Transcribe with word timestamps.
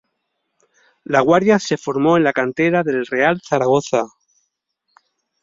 Laguardia 1.03 1.59
se 1.59 1.77
formó 1.77 2.17
en 2.17 2.23
la 2.23 2.33
cantera 2.33 2.81
del 2.81 3.05
Real 3.05 3.39
Zaragoza. 3.47 4.05